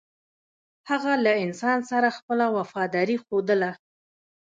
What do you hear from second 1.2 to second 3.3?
له انسان سره خپله وفاداري